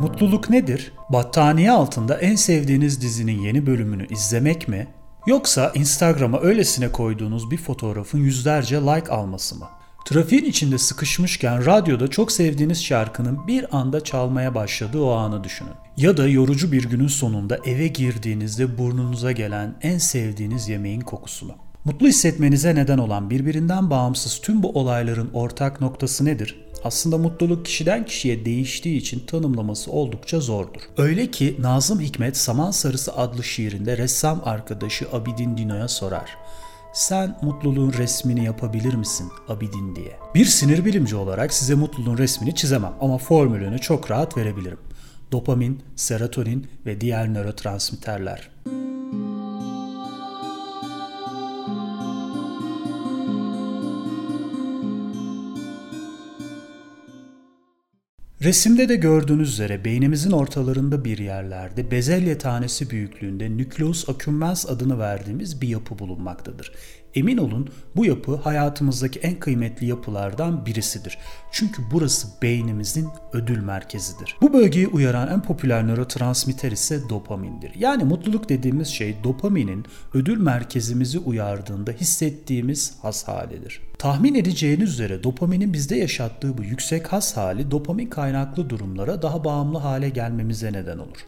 Mutluluk 0.00 0.50
nedir? 0.50 0.92
Battaniye 1.08 1.70
altında 1.70 2.18
en 2.18 2.36
sevdiğiniz 2.36 3.02
dizinin 3.02 3.40
yeni 3.40 3.66
bölümünü 3.66 4.06
izlemek 4.06 4.68
mi? 4.68 4.86
Yoksa 5.26 5.72
Instagram'a 5.74 6.40
öylesine 6.40 6.92
koyduğunuz 6.92 7.50
bir 7.50 7.56
fotoğrafın 7.56 8.18
yüzlerce 8.18 8.76
like 8.76 9.12
alması 9.12 9.56
mı? 9.56 9.68
Trafiğin 10.04 10.44
içinde 10.44 10.78
sıkışmışken 10.78 11.66
radyoda 11.66 12.08
çok 12.08 12.32
sevdiğiniz 12.32 12.84
şarkının 12.84 13.46
bir 13.46 13.76
anda 13.76 14.04
çalmaya 14.04 14.54
başladığı 14.54 15.02
o 15.02 15.10
anı 15.10 15.44
düşünün. 15.44 15.72
Ya 15.96 16.16
da 16.16 16.28
yorucu 16.28 16.72
bir 16.72 16.84
günün 16.84 17.08
sonunda 17.08 17.58
eve 17.64 17.86
girdiğinizde 17.86 18.78
burnunuza 18.78 19.32
gelen 19.32 19.74
en 19.82 19.98
sevdiğiniz 19.98 20.68
yemeğin 20.68 21.00
kokusunu. 21.00 21.52
Mutlu 21.84 22.06
hissetmenize 22.06 22.74
neden 22.74 22.98
olan 22.98 23.30
birbirinden 23.30 23.90
bağımsız 23.90 24.40
tüm 24.40 24.62
bu 24.62 24.70
olayların 24.72 25.30
ortak 25.32 25.80
noktası 25.80 26.24
nedir? 26.24 26.67
Aslında 26.84 27.18
mutluluk 27.18 27.64
kişiden 27.64 28.04
kişiye 28.04 28.44
değiştiği 28.44 28.96
için 28.96 29.20
tanımlaması 29.26 29.90
oldukça 29.90 30.40
zordur. 30.40 30.80
Öyle 30.96 31.30
ki 31.30 31.56
Nazım 31.58 32.00
Hikmet 32.00 32.36
Saman 32.36 32.70
Sarısı 32.70 33.16
adlı 33.16 33.44
şiirinde 33.44 33.98
ressam 33.98 34.42
arkadaşı 34.44 35.06
Abidin 35.12 35.56
Dino'ya 35.56 35.88
sorar. 35.88 36.36
Sen 36.92 37.38
mutluluğun 37.42 37.92
resmini 37.92 38.44
yapabilir 38.44 38.94
misin 38.94 39.28
Abidin 39.48 39.96
diye. 39.96 40.16
Bir 40.34 40.44
sinir 40.44 40.84
bilimci 40.84 41.16
olarak 41.16 41.54
size 41.54 41.74
mutluluğun 41.74 42.18
resmini 42.18 42.54
çizemem 42.54 42.92
ama 43.00 43.18
formülünü 43.18 43.78
çok 43.78 44.10
rahat 44.10 44.36
verebilirim. 44.36 44.78
Dopamin, 45.32 45.82
serotonin 45.96 46.66
ve 46.86 47.00
diğer 47.00 47.34
nörotransmitterler. 47.34 48.50
Resimde 58.42 58.88
de 58.88 58.96
gördüğünüz 58.96 59.52
üzere 59.52 59.84
beynimizin 59.84 60.30
ortalarında 60.30 61.04
bir 61.04 61.18
yerlerde 61.18 61.90
bezelye 61.90 62.38
tanesi 62.38 62.90
büyüklüğünde 62.90 63.56
nükleus 63.56 64.08
accumbens 64.08 64.66
adını 64.66 64.98
verdiğimiz 64.98 65.62
bir 65.62 65.68
yapı 65.68 65.98
bulunmaktadır. 65.98 66.72
Emin 67.14 67.38
olun 67.38 67.68
bu 67.96 68.04
yapı 68.04 68.36
hayatımızdaki 68.36 69.18
en 69.18 69.38
kıymetli 69.38 69.86
yapılardan 69.86 70.66
birisidir. 70.66 71.18
Çünkü 71.52 71.82
burası 71.92 72.28
beynimizin 72.42 73.08
ödül 73.32 73.58
merkezidir. 73.58 74.36
Bu 74.40 74.52
bölgeyi 74.52 74.88
uyaran 74.88 75.28
en 75.28 75.42
popüler 75.42 75.86
nörotransmitter 75.86 76.72
ise 76.72 77.08
dopamindir. 77.08 77.72
Yani 77.78 78.04
mutluluk 78.04 78.48
dediğimiz 78.48 78.88
şey 78.88 79.16
dopaminin 79.24 79.84
ödül 80.14 80.38
merkezimizi 80.38 81.18
uyardığında 81.18 81.90
hissettiğimiz 81.90 82.94
has 83.02 83.28
halidir. 83.28 83.87
Tahmin 83.98 84.34
edeceğiniz 84.34 84.90
üzere 84.90 85.22
dopaminin 85.22 85.72
bizde 85.72 85.96
yaşattığı 85.96 86.58
bu 86.58 86.64
yüksek 86.64 87.12
has 87.12 87.36
hali 87.36 87.70
dopamin 87.70 88.06
kaynaklı 88.06 88.70
durumlara 88.70 89.22
daha 89.22 89.44
bağımlı 89.44 89.78
hale 89.78 90.08
gelmemize 90.08 90.72
neden 90.72 90.98
olur. 90.98 91.26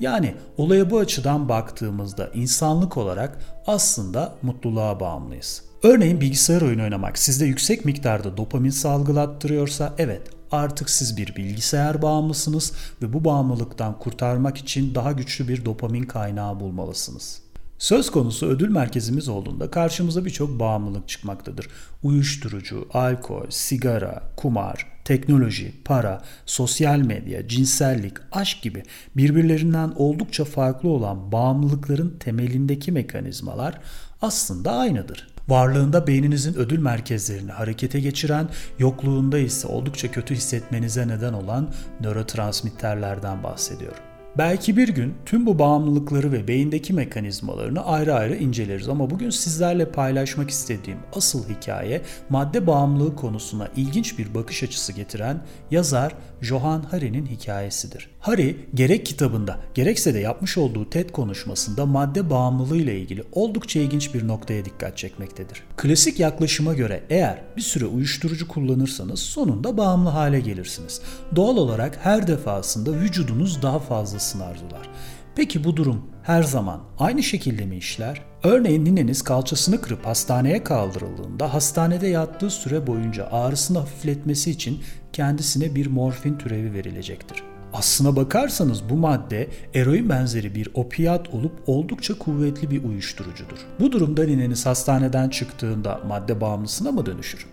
Yani 0.00 0.34
olaya 0.56 0.90
bu 0.90 0.98
açıdan 0.98 1.48
baktığımızda 1.48 2.30
insanlık 2.34 2.96
olarak 2.96 3.38
aslında 3.66 4.34
mutluluğa 4.42 5.00
bağımlıyız. 5.00 5.62
Örneğin 5.82 6.20
bilgisayar 6.20 6.62
oyunu 6.62 6.82
oynamak 6.82 7.18
sizde 7.18 7.46
yüksek 7.46 7.84
miktarda 7.84 8.36
dopamin 8.36 8.70
salgılattırıyorsa 8.70 9.94
evet 9.98 10.22
artık 10.50 10.90
siz 10.90 11.16
bir 11.16 11.36
bilgisayar 11.36 12.02
bağımlısınız 12.02 12.72
ve 13.02 13.12
bu 13.12 13.24
bağımlılıktan 13.24 13.98
kurtarmak 13.98 14.56
için 14.56 14.94
daha 14.94 15.12
güçlü 15.12 15.48
bir 15.48 15.64
dopamin 15.64 16.02
kaynağı 16.02 16.60
bulmalısınız. 16.60 17.49
Söz 17.80 18.10
konusu 18.10 18.46
ödül 18.46 18.68
merkezimiz 18.68 19.28
olduğunda 19.28 19.70
karşımıza 19.70 20.24
birçok 20.24 20.60
bağımlılık 20.60 21.08
çıkmaktadır. 21.08 21.68
Uyuşturucu, 22.02 22.88
alkol, 22.92 23.46
sigara, 23.50 24.22
kumar, 24.36 24.86
teknoloji, 25.04 25.74
para, 25.84 26.22
sosyal 26.46 26.98
medya, 26.98 27.48
cinsellik, 27.48 28.14
aşk 28.32 28.62
gibi 28.62 28.82
birbirlerinden 29.16 29.92
oldukça 29.96 30.44
farklı 30.44 30.88
olan 30.88 31.32
bağımlılıkların 31.32 32.18
temelindeki 32.18 32.92
mekanizmalar 32.92 33.78
aslında 34.22 34.72
aynıdır. 34.72 35.28
Varlığında 35.48 36.06
beyninizin 36.06 36.54
ödül 36.54 36.78
merkezlerini 36.78 37.52
harekete 37.52 38.00
geçiren, 38.00 38.48
yokluğunda 38.78 39.38
ise 39.38 39.68
oldukça 39.68 40.10
kötü 40.10 40.34
hissetmenize 40.34 41.08
neden 41.08 41.32
olan 41.32 41.72
nörotransmitterlerden 42.00 43.42
bahsediyorum. 43.42 44.09
Belki 44.38 44.76
bir 44.76 44.88
gün 44.88 45.14
tüm 45.26 45.46
bu 45.46 45.58
bağımlılıkları 45.58 46.32
ve 46.32 46.48
beyindeki 46.48 46.92
mekanizmalarını 46.92 47.86
ayrı 47.86 48.14
ayrı 48.14 48.36
inceleriz 48.36 48.88
ama 48.88 49.10
bugün 49.10 49.30
sizlerle 49.30 49.92
paylaşmak 49.92 50.50
istediğim 50.50 50.98
asıl 51.12 51.48
hikaye 51.48 52.02
madde 52.28 52.66
bağımlılığı 52.66 53.16
konusuna 53.16 53.68
ilginç 53.76 54.18
bir 54.18 54.34
bakış 54.34 54.62
açısı 54.62 54.92
getiren 54.92 55.40
yazar 55.70 56.14
Johan 56.40 56.82
Hari'nin 56.82 57.26
hikayesidir. 57.26 58.10
Hari 58.20 58.56
gerek 58.74 59.06
kitabında 59.06 59.58
gerekse 59.74 60.14
de 60.14 60.18
yapmış 60.18 60.58
olduğu 60.58 60.90
TED 60.90 61.10
konuşmasında 61.10 61.86
madde 61.86 62.30
bağımlılığı 62.30 62.76
ile 62.76 63.00
ilgili 63.00 63.24
oldukça 63.32 63.80
ilginç 63.80 64.14
bir 64.14 64.28
noktaya 64.28 64.64
dikkat 64.64 64.98
çekmektedir. 64.98 65.62
Klasik 65.76 66.20
yaklaşıma 66.20 66.74
göre 66.74 67.02
eğer 67.10 67.42
bir 67.56 67.62
süre 67.62 67.86
uyuşturucu 67.86 68.48
kullanırsanız 68.48 69.20
sonunda 69.20 69.76
bağımlı 69.76 70.08
hale 70.08 70.40
gelirsiniz. 70.40 71.00
Doğal 71.36 71.56
olarak 71.56 71.98
her 72.02 72.26
defasında 72.26 72.92
vücudunuz 72.92 73.62
daha 73.62 73.78
fazlasını 73.78 74.44
arzular. 74.44 74.88
Peki 75.36 75.64
bu 75.64 75.76
durum 75.76 76.02
her 76.22 76.42
zaman 76.42 76.80
aynı 76.98 77.22
şekilde 77.22 77.66
mi 77.66 77.76
işler? 77.76 78.22
Örneğin 78.44 78.84
nineniz 78.84 79.22
kalçasını 79.22 79.80
kırıp 79.80 80.06
hastaneye 80.06 80.64
kaldırıldığında 80.64 81.54
hastanede 81.54 82.06
yattığı 82.06 82.50
süre 82.50 82.86
boyunca 82.86 83.26
ağrısını 83.26 83.78
hafifletmesi 83.78 84.50
için 84.50 84.80
kendisine 85.12 85.74
bir 85.74 85.86
morfin 85.86 86.38
türevi 86.38 86.74
verilecektir. 86.74 87.49
Aslına 87.72 88.16
bakarsanız 88.16 88.88
bu 88.88 88.96
madde 88.96 89.48
eroin 89.74 90.08
benzeri 90.08 90.54
bir 90.54 90.68
opiyat 90.74 91.34
olup 91.34 91.52
oldukça 91.66 92.18
kuvvetli 92.18 92.70
bir 92.70 92.84
uyuşturucudur. 92.84 93.58
Bu 93.80 93.92
durumda 93.92 94.24
nineniz 94.24 94.66
hastaneden 94.66 95.28
çıktığında 95.28 96.00
madde 96.06 96.40
bağımlısına 96.40 96.92
mı 96.92 97.06
dönüşür? 97.06 97.46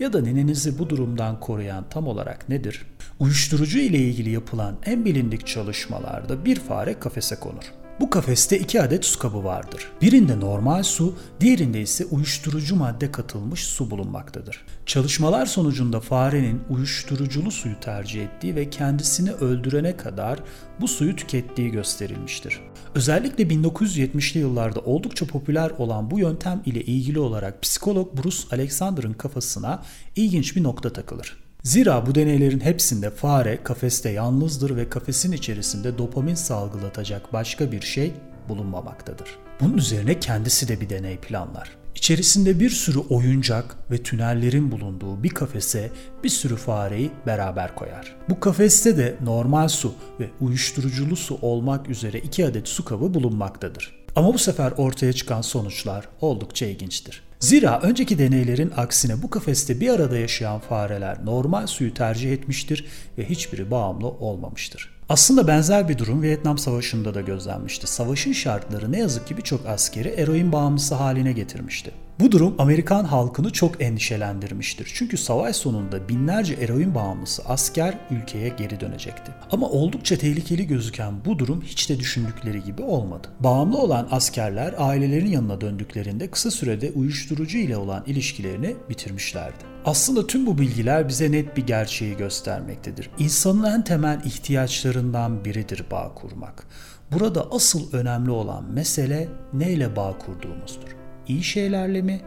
Ya 0.00 0.12
da 0.12 0.20
ninenizi 0.20 0.78
bu 0.78 0.90
durumdan 0.90 1.40
koruyan 1.40 1.84
tam 1.90 2.06
olarak 2.06 2.48
nedir? 2.48 2.86
Uyuşturucu 3.20 3.78
ile 3.78 3.98
ilgili 3.98 4.30
yapılan 4.30 4.76
en 4.84 5.04
bilindik 5.04 5.46
çalışmalarda 5.46 6.44
bir 6.44 6.56
fare 6.56 6.98
kafese 6.98 7.36
konur. 7.36 7.85
Bu 8.00 8.10
kafeste 8.10 8.58
iki 8.58 8.82
adet 8.82 9.04
su 9.04 9.18
kabı 9.18 9.44
vardır. 9.44 9.92
Birinde 10.02 10.40
normal 10.40 10.82
su, 10.82 11.14
diğerinde 11.40 11.80
ise 11.80 12.04
uyuşturucu 12.04 12.76
madde 12.76 13.12
katılmış 13.12 13.64
su 13.64 13.90
bulunmaktadır. 13.90 14.64
Çalışmalar 14.86 15.46
sonucunda 15.46 16.00
farenin 16.00 16.62
uyuşturuculu 16.70 17.50
suyu 17.50 17.80
tercih 17.80 18.24
ettiği 18.24 18.54
ve 18.54 18.70
kendisini 18.70 19.32
öldürene 19.32 19.96
kadar 19.96 20.38
bu 20.80 20.88
suyu 20.88 21.16
tükettiği 21.16 21.70
gösterilmiştir. 21.70 22.60
Özellikle 22.94 23.44
1970'li 23.44 24.40
yıllarda 24.40 24.80
oldukça 24.80 25.26
popüler 25.26 25.70
olan 25.70 26.10
bu 26.10 26.18
yöntem 26.18 26.62
ile 26.66 26.80
ilgili 26.80 27.18
olarak 27.18 27.62
psikolog 27.62 28.16
Bruce 28.16 28.42
Alexander'ın 28.52 29.12
kafasına 29.12 29.82
ilginç 30.16 30.56
bir 30.56 30.62
nokta 30.62 30.92
takılır. 30.92 31.45
Zira 31.66 32.06
bu 32.06 32.14
deneylerin 32.14 32.60
hepsinde 32.60 33.10
fare 33.10 33.58
kafeste 33.62 34.10
yalnızdır 34.10 34.76
ve 34.76 34.88
kafesin 34.88 35.32
içerisinde 35.32 35.98
dopamin 35.98 36.34
salgılatacak 36.34 37.32
başka 37.32 37.72
bir 37.72 37.80
şey 37.80 38.12
bulunmamaktadır. 38.48 39.38
Bunun 39.60 39.76
üzerine 39.76 40.20
kendisi 40.20 40.68
de 40.68 40.80
bir 40.80 40.90
deney 40.90 41.16
planlar. 41.16 41.76
İçerisinde 41.94 42.60
bir 42.60 42.70
sürü 42.70 42.98
oyuncak 42.98 43.76
ve 43.90 44.02
tünellerin 44.02 44.72
bulunduğu 44.72 45.22
bir 45.22 45.28
kafese 45.28 45.90
bir 46.24 46.28
sürü 46.28 46.56
fareyi 46.56 47.10
beraber 47.26 47.74
koyar. 47.74 48.16
Bu 48.28 48.40
kafeste 48.40 48.96
de 48.96 49.16
normal 49.22 49.68
su 49.68 49.94
ve 50.20 50.30
uyuşturuculu 50.40 51.16
su 51.16 51.38
olmak 51.42 51.88
üzere 51.88 52.18
iki 52.18 52.46
adet 52.46 52.68
su 52.68 52.84
kabı 52.84 53.14
bulunmaktadır. 53.14 54.06
Ama 54.16 54.34
bu 54.34 54.38
sefer 54.38 54.72
ortaya 54.76 55.12
çıkan 55.12 55.40
sonuçlar 55.40 56.08
oldukça 56.20 56.66
ilginçtir. 56.66 57.25
Zira 57.40 57.80
önceki 57.80 58.18
deneylerin 58.18 58.72
aksine 58.76 59.22
bu 59.22 59.30
kafeste 59.30 59.80
bir 59.80 59.90
arada 59.90 60.18
yaşayan 60.18 60.58
fareler 60.58 61.24
normal 61.24 61.66
suyu 61.66 61.94
tercih 61.94 62.32
etmiştir 62.32 62.86
ve 63.18 63.28
hiçbiri 63.28 63.70
bağımlı 63.70 64.08
olmamıştır. 64.08 64.95
Aslında 65.08 65.46
benzer 65.46 65.88
bir 65.88 65.98
durum 65.98 66.22
Vietnam 66.22 66.58
Savaşı'nda 66.58 67.14
da 67.14 67.20
gözlenmişti. 67.20 67.86
Savaşın 67.86 68.32
şartları 68.32 68.92
ne 68.92 68.98
yazık 68.98 69.26
ki 69.26 69.36
birçok 69.36 69.66
askeri 69.66 70.08
eroin 70.08 70.52
bağımlısı 70.52 70.94
haline 70.94 71.32
getirmişti. 71.32 71.90
Bu 72.20 72.32
durum 72.32 72.54
Amerikan 72.58 73.04
halkını 73.04 73.52
çok 73.52 73.82
endişelendirmiştir. 73.82 74.90
Çünkü 74.94 75.16
savaş 75.16 75.56
sonunda 75.56 76.08
binlerce 76.08 76.54
eroin 76.54 76.94
bağımlısı 76.94 77.42
asker 77.44 77.98
ülkeye 78.10 78.48
geri 78.48 78.80
dönecekti. 78.80 79.32
Ama 79.50 79.68
oldukça 79.68 80.18
tehlikeli 80.18 80.66
gözüken 80.66 81.14
bu 81.24 81.38
durum 81.38 81.62
hiç 81.62 81.90
de 81.90 81.98
düşündükleri 82.00 82.64
gibi 82.64 82.82
olmadı. 82.82 83.28
Bağımlı 83.40 83.78
olan 83.78 84.08
askerler 84.10 84.74
ailelerin 84.78 85.30
yanına 85.30 85.60
döndüklerinde 85.60 86.30
kısa 86.30 86.50
sürede 86.50 86.90
uyuşturucu 86.90 87.58
ile 87.58 87.76
olan 87.76 88.04
ilişkilerini 88.06 88.76
bitirmişlerdi. 88.88 89.75
Aslında 89.86 90.26
tüm 90.26 90.46
bu 90.46 90.58
bilgiler 90.58 91.08
bize 91.08 91.32
net 91.32 91.56
bir 91.56 91.66
gerçeği 91.66 92.16
göstermektedir. 92.16 93.10
İnsanın 93.18 93.64
en 93.64 93.84
temel 93.84 94.20
ihtiyaçlarından 94.24 95.44
biridir 95.44 95.84
bağ 95.90 96.14
kurmak. 96.14 96.66
Burada 97.12 97.50
asıl 97.50 97.92
önemli 97.92 98.30
olan 98.30 98.64
mesele 98.72 99.28
neyle 99.52 99.96
bağ 99.96 100.18
kurduğumuzdur. 100.18 100.96
İyi 101.28 101.44
şeylerle 101.44 102.02
mi, 102.02 102.20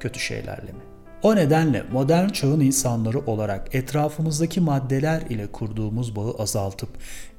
kötü 0.00 0.20
şeylerle 0.20 0.72
mi? 0.72 0.80
O 1.22 1.36
nedenle 1.36 1.82
modern 1.82 2.28
çağın 2.28 2.60
insanları 2.60 3.18
olarak 3.18 3.74
etrafımızdaki 3.74 4.60
maddeler 4.60 5.20
ile 5.22 5.52
kurduğumuz 5.52 6.16
bağı 6.16 6.34
azaltıp 6.38 6.88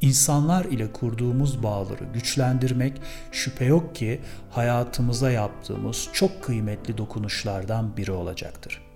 insanlar 0.02 0.66
ile 0.66 0.92
kurduğumuz 0.92 1.64
bağları 1.64 2.04
güçlendirmek 2.14 3.02
şüphe 3.32 3.66
yok 3.66 3.96
ki 3.96 4.22
hayatımıza 4.50 5.32
yaptığımız 5.32 6.10
çok 6.14 6.44
kıymetli 6.44 6.98
dokunuşlardan 6.98 7.98
biri 7.98 8.12
olacaktır. 8.12 8.93